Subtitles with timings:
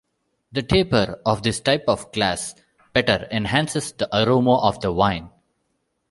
[0.51, 2.55] The taper of this type of glass
[2.91, 5.29] better enhances the aroma of the wine.